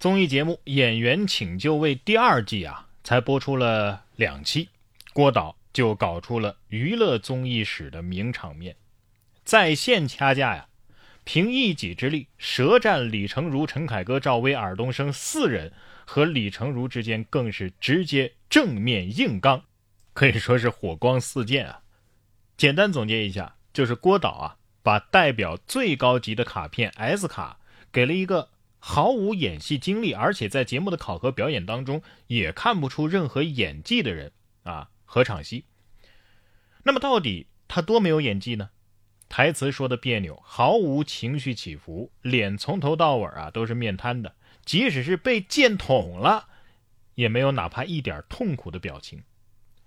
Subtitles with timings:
[0.00, 4.70] 综艺节目《演员请就位》第二季啊，才播出了两期，
[5.12, 8.74] 郭导就搞出了娱乐综艺史的名场面，
[9.44, 10.68] 在线掐架呀，
[11.24, 15.70] 凭一己之力舌战李成儒、陈凯歌、赵薇、尔冬升四人，
[16.06, 19.64] 和李成儒之间更是直接正面硬刚，
[20.14, 21.82] 可以说是火光四溅啊。
[22.56, 27.58] 简单总结一下，就是郭导啊，把代表最高级的卡片 S 卡
[27.92, 28.48] 给了一个。
[28.80, 34.32] 毫无演戏经历，而且在节目的考核表演当中也看不出任何演技的人
[34.64, 35.66] 啊，何昶希。
[36.82, 38.70] 那么到底他多没有演技呢？
[39.28, 46.48] 台词说的别扭，毫无情绪起伏，脸从头到尾啊都是面瘫的，即使是被剑捅了，
[47.14, 49.22] 也没有哪怕一点痛苦的表情。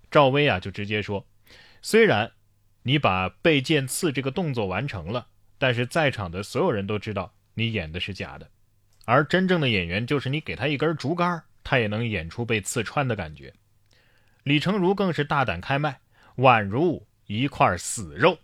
[0.10, 1.28] 赵薇啊就直接说
[1.82, 2.32] ：“虽然
[2.84, 8.50] 你把被剑刺这个动作完成了，但是在场的所有人都知道你演的是假的。”
[9.06, 13.54] 而真正的演员就是你给他一根竹竿，他也能演出被刺穿的感觉。
[14.44, 16.00] 李成儒更是大胆开麦，
[16.38, 18.38] 宛如一块死肉。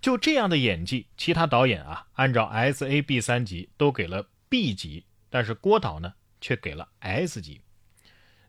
[0.00, 7.60] 就这样的演技，其他导演啊，按照 S A B 三级都给了 B 级，但是郭导呢，却给了 S 级。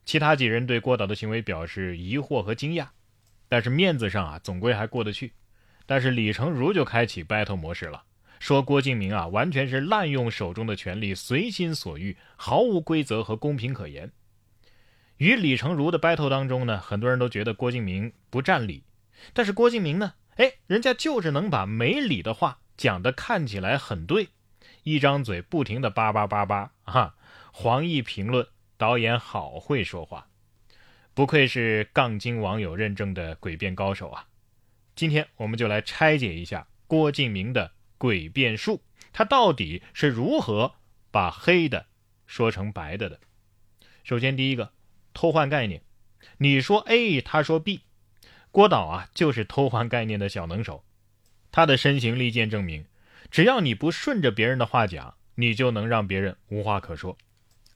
[0.06, 2.88] 其他几人对郭导的行为表示疑惑和惊讶，
[3.50, 5.34] 但是面子上啊，总归还过得去。
[5.86, 8.04] 但是李成儒就开启 battle 模式了。
[8.40, 14.12] 说郭敬明啊，完全是滥用手中的权力，随心所欲，毫无规则和公平可言。
[15.18, 18.84] 与李成儒的 battle 当中呢，很多人都觉得郭敬明不占理，
[19.34, 24.30] 但是郭敬明呢，哎，人家就是能把没理的话讲得看起来很对，
[24.84, 27.16] 一张嘴不停的叭叭叭叭啊！
[27.52, 28.46] 黄奕评论
[28.78, 30.28] 导演好会说话，
[31.16, 34.28] 不愧是杠精网友认证的诡辩高手啊！
[34.96, 37.72] 今天我们就来拆解一下郭敬明的。
[37.98, 38.82] 诡辩术，
[39.12, 40.76] 他到底是如何
[41.12, 41.88] 把黑的
[42.26, 43.20] 说成白的的？
[44.04, 44.72] 首先，第一个
[45.14, 45.82] 偷换概念，
[46.38, 47.82] 你说 A，他说 B，
[48.52, 50.84] 郭导啊就是偷换概念的小能手。
[51.52, 52.86] 他的身形利剑证明，
[53.32, 57.18] 只要你不顺着别人的话讲，你就能让别人无话可说。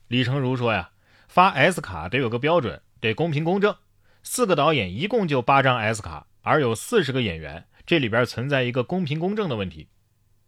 [0.08, 0.90] 李成儒说呀，
[1.26, 3.76] 发 S 卡得有个标准，得公平公正。
[4.22, 9.88] 四个导演一共就八张 S 卡，而有四十个演员，这里边存在一个公平公正的问题。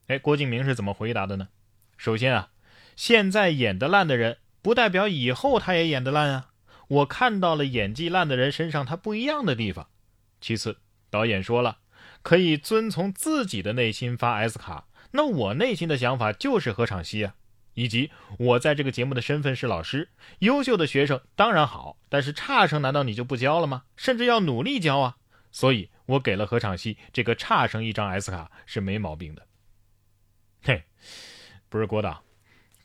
[0.06, 1.48] 哎，郭敬明是怎么回答的呢？
[1.97, 2.50] 首先啊，
[2.97, 6.50] 现在演得烂的人，不代表以后他也演得烂啊。
[6.88, 9.88] 我看到了演技烂的人身上他不一样的地方。
[10.41, 10.78] 其次，
[11.09, 11.78] 导演说了，
[12.22, 14.87] 可以遵从自己的内心发 S 卡。
[15.12, 17.34] 那我内心的想法就是何昶希啊，
[17.72, 20.10] 以及我在这个节目的身份是老师，
[20.41, 23.84] 优秀的学生当然好，但是差生难道你就不教了吗？
[23.97, 25.16] 甚至要努力教啊。
[25.50, 29.47] 所以我给了何昶希这个差生一张 S 卡是没毛病的。
[30.66, 30.82] 嘿，
[31.69, 32.25] 不是郭导，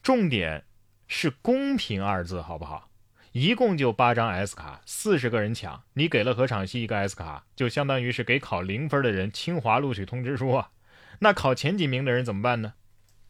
[0.03, 0.65] 重点
[1.07, 2.89] 是公平二字，好不好？
[3.31, 10.71] 一共就八张 S 卡，四十个人抢，你给了何昶希一个 S 卡，就相当于是给考零分的人清华录取通知书啊。
[11.19, 12.73] 那考前几名的人怎么办呢？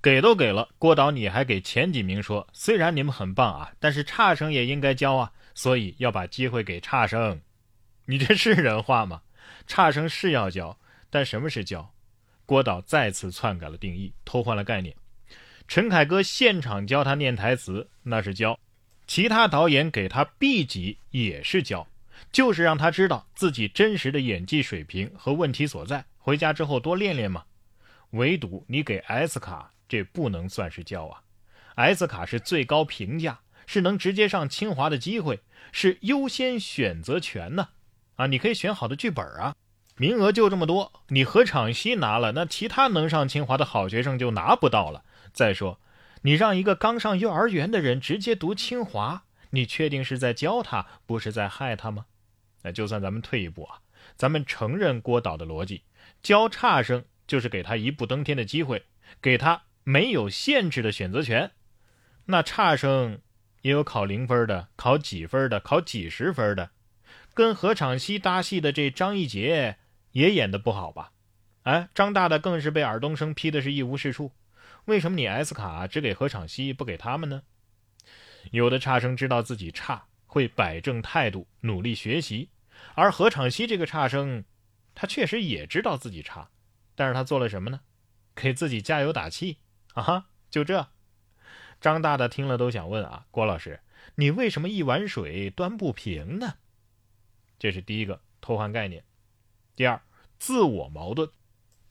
[0.02, 7.40] 给都给了，郭导你还给前几名说，虽然你们很棒啊，但是差生也应该教啊，所以要把机会给差生。
[8.06, 9.22] 你这是人话吗？
[9.68, 10.80] 差生是要教，
[11.12, 11.94] 但什么是教？
[12.50, 14.96] 郭导再次篡改了定义，偷换了概念。
[15.68, 18.58] 陈凯歌现场教他念台词，那是教；
[19.06, 21.88] 其他导演给他 B 级也是教，
[22.32, 27.44] 就是让他知道自己真实的演技水平和问题所在，回家之后多练练嘛。
[28.14, 31.22] 唯独你给 S 卡，这不能算是教啊。
[31.76, 35.40] S 卡是最高评价，是能直接上清华的机会，
[35.72, 37.70] 是优先选择权呢。
[38.16, 39.56] 啊，你可以选好的剧本啊。
[40.00, 45.04] 名额就这么多，你何昶希拿了，那其他能上清华的好学生就拿不到了。
[45.34, 45.78] 再说，
[46.22, 52.06] 你让一个刚上幼儿园的人直接读清华，你确定是在教他，不是在害他吗？
[52.62, 53.80] 那就算咱们退一步啊，
[54.16, 55.84] 咱们承认郭导的逻辑，
[56.24, 58.86] 教差生就是给他一步登天的机会，
[59.22, 61.52] 给他没有限制的选择权。
[62.28, 63.20] 那差生
[63.64, 66.70] 也有考零分的，考几分的，考几十分的，
[67.34, 69.76] 跟何昶希搭戏的这张一杰。
[70.12, 71.12] 也演的不好吧？
[71.64, 74.32] 哎，张大大更是被尔冬升批的是一无是处。
[74.86, 77.44] 为什么你 S 卡只给何昶希，不给他们呢？
[78.52, 82.50] 有的差生知道自己差，会摆正态度，努力学习；
[82.96, 84.46] 而何昶希这个差生，
[84.96, 86.50] 他确实也知道自己差，
[86.96, 87.82] 但是他做了什么呢？
[88.34, 89.58] 给自己加油打气
[89.94, 90.02] 啊！
[90.02, 90.88] 哈，就这。
[91.82, 93.82] 张大大听了都想问啊，郭老师，
[94.16, 96.56] 你为什么一碗水端不平呢？
[97.60, 99.04] 这是第一个偷换概念。
[99.80, 100.02] 第二，
[100.38, 101.30] 自我矛盾。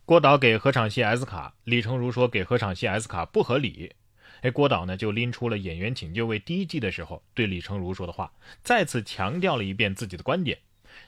[0.05, 3.94] 郭导给何昶希 S 卡，李成儒说给何昶希 S 卡不合理。
[4.43, 8.31] 哎，郭导呢就拎出了《演员请就位》第一季的时候对李成儒说的话，
[8.62, 10.58] 再次强调了一遍自己的观点：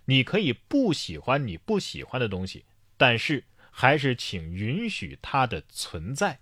[0.07, 2.65] 你可以不喜欢你不喜欢的东西，
[2.97, 6.39] 但是还是请允许它的存在。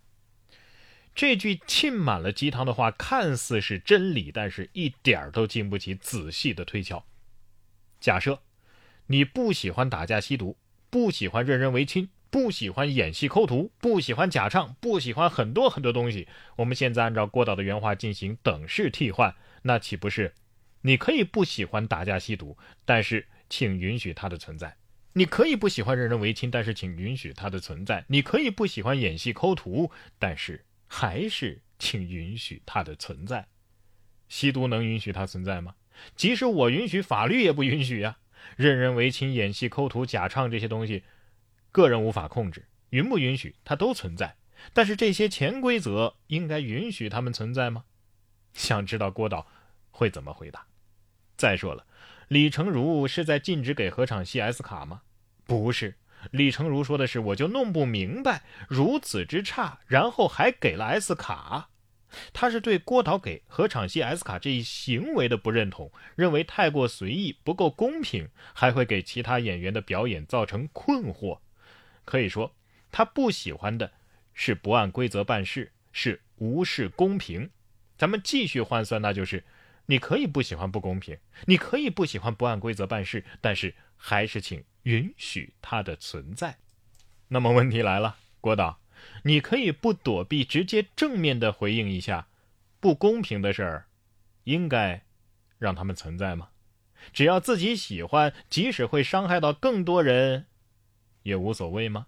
[1.16, 7.04] 这句浸满了鸡汤的话，看似是真理，但是一点儿都经不起仔细的推敲。
[7.98, 8.40] 假设
[9.08, 10.56] 你不喜欢打架吸毒，
[10.88, 16.28] 不喜欢任人唯亲，不喜欢演戏抠图，不喜欢假唱，不喜欢很多很多东西。
[16.56, 20.34] 我们现在按照郭导的原话进行等式替换，那岂不是
[20.82, 24.68] 你可以不喜欢打架吸毒，但是请允许它的存在；
[25.14, 30.64] 你可以不喜欢任人唯亲，但是请允许它的存在；你可以不喜欢演戏抠图，但是。
[30.90, 33.46] 还是请允许它的存在。
[34.26, 35.74] 吸毒能允许它存在吗？
[36.16, 38.16] 即使我允许，法律也不允许呀。
[38.56, 41.04] 任人唯亲、演戏、抠图、假唱这些东西，
[41.70, 44.36] 个人无法控制，允不允许它都存在。
[44.72, 47.84] 但是这些潜规则应该允许他们存在吗？
[48.54, 49.46] 想知道郭导
[49.90, 50.66] 会怎么回答？
[51.36, 51.86] 再说了，
[52.26, 55.02] 李成儒是在禁止给何昶希 S 卡吗？
[55.46, 55.94] 不是。
[56.32, 61.67] 李成儒说的是：“我就弄不明白，如此之差，然后还给了 S 卡。”
[62.32, 71.38] 他是对郭导给何昶希 S 卡这一行为的不认同，认为太过随意，不够公平，还会给其他演员的表演造成困惑。
[72.04, 72.54] 可以说，
[72.90, 73.92] 他不喜欢的
[74.34, 77.50] 是不按规则办事，是无视公平。
[77.96, 79.44] 咱们继续换算，那就是：
[79.86, 84.64] 你可以不喜欢不公平，你可以不喜欢不按规则办事，但是还是请。
[84.84, 86.56] 允许它的存在，
[87.26, 88.80] 那么问题来了，郭导，
[89.24, 92.28] 你可以不躲避，直接正面的回应一下，
[92.80, 93.86] 不公平的事儿，
[94.44, 95.04] 应该
[95.58, 96.50] 让他们存在吗？
[97.12, 100.46] 只要自己喜欢，即使会伤害到更多人，
[101.22, 102.06] 也无所谓吗？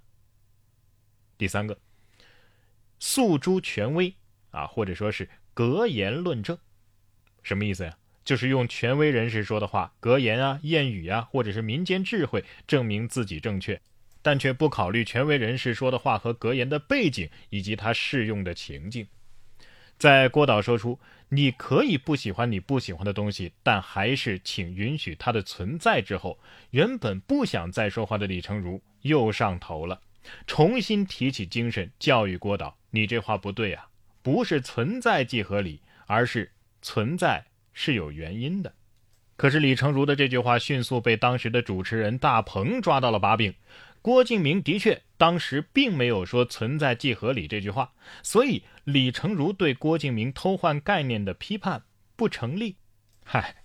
[1.38, 1.78] 第三个，
[2.98, 4.14] 诉诸权威
[4.50, 6.58] 啊，或者说是格言论证，
[7.42, 7.96] 什么意思呀？
[8.22, 13.80] 就是用权威人士说的话、格言啊、谚语啊，或者是民间智慧证明自己正确，
[14.22, 19.06] 但却不考虑权威人士说的话和格言的背景以及它适用的情境。
[19.98, 26.38] 在郭导说出“你可以不喜欢你不喜欢的东西，但还是请允许它的存在”之后，
[26.70, 30.00] 原本不想再说话的李成儒又上头了，
[30.46, 33.88] 重新提起精神教育郭导：“你这话不对啊，
[34.22, 36.50] 不是存在即合理，而是
[36.80, 38.74] 存在。”是有原因的，
[39.36, 43.54] 可是李成儒的这句话迅速被当时的主持人大鹏抓到了把柄。
[44.02, 47.92] 郭敬明的确当时并没有说“存在即合理”这句话，
[48.22, 51.82] 所以李成儒对郭敬明偷换概念的批判
[52.16, 52.76] 不成立。
[53.24, 53.56] 嗨，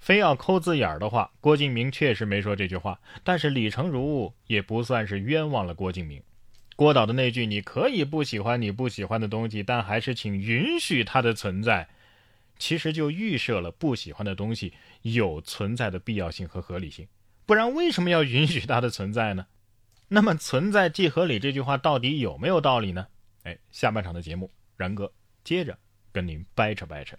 [0.00, 6.22] 非要抠字眼儿的话，郭敬明确实没说这句话，但是李成儒也不算是冤枉了郭敬明。
[6.76, 11.88] 郭导的那句“你可以不喜欢你不喜欢的东西，但还是请允许它的存在”。
[12.60, 17.06] 其实就预设了不喜欢的东西有存在的必要性和合理性，
[17.46, 19.46] 不然为什么要允许它的存在呢？
[20.08, 23.06] 那么“存在即合理”这句话到底有没有道理呢？
[23.44, 25.12] 哎，下半场的节目，然哥
[25.44, 25.78] 接着
[26.12, 27.16] 跟您掰扯掰扯。